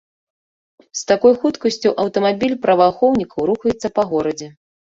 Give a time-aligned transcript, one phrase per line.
[1.01, 4.47] З такой хуткасцю аўтамабіль праваахоўнікаў рухаецца па горадзе.